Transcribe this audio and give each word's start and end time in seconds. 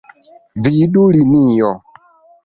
Vidu 0.67 1.03
linio. 1.15 1.69